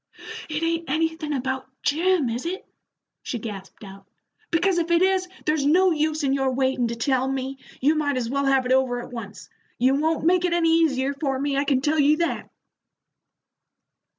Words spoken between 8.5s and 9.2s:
it over at